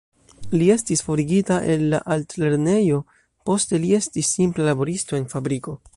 Li 0.53 0.69
estis 0.75 1.03
forigita 1.07 1.57
el 1.73 1.83
la 1.91 1.99
altlernejo, 2.15 2.99
poste 3.51 3.81
li 3.85 3.95
estis 3.99 4.35
simpla 4.39 4.67
laboristo 4.71 5.21
en 5.23 5.33
fabriko. 5.37 5.81